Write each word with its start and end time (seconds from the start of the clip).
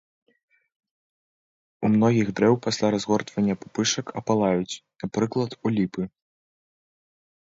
У 1.89 1.91
многіх 1.95 2.27
дрэў 2.39 2.55
пасля 2.67 2.87
разгортвання 2.97 3.55
пупышак 3.67 4.07
апалаюць, 4.23 4.79
напрыклад, 5.05 5.51
у 5.65 5.77
ліпы. 5.77 6.01